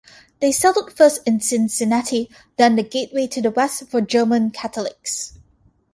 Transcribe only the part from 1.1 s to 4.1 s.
in Cincinnati, then the gateway to the west for